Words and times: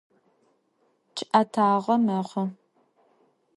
Ççı'etağe 1.15 1.95
mexhu. 2.05 2.43